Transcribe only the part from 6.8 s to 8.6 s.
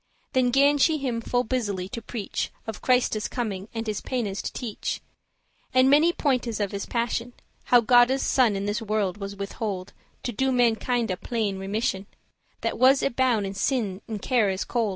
passion; How Godde's Son